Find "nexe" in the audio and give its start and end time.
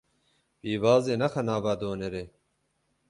1.21-1.41